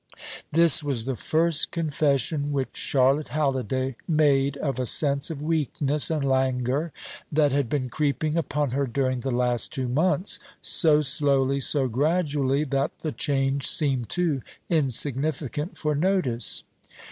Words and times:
This 0.51 0.81
was 0.83 1.05
the 1.05 1.15
first 1.15 1.69
confession 1.69 2.51
which 2.51 2.75
Charlotte 2.75 3.27
Halliday 3.27 3.97
made 4.07 4.57
of 4.57 4.79
a 4.79 4.87
sense 4.87 5.29
of 5.29 5.43
weakness 5.43 6.09
and 6.09 6.25
languor 6.25 6.91
that 7.31 7.51
had 7.51 7.69
been 7.69 7.87
creeping 7.87 8.35
upon 8.35 8.71
her 8.71 8.87
during 8.87 9.19
the 9.19 9.29
last 9.29 9.71
two 9.71 9.87
months, 9.87 10.39
so 10.59 11.01
slowly, 11.01 11.59
so 11.59 11.87
gradually, 11.87 12.63
that 12.63 12.97
the 13.01 13.11
change 13.11 13.67
seemed 13.67 14.09
too 14.09 14.41
insignificant 14.69 15.77
for 15.77 15.93
notice. 15.93 16.63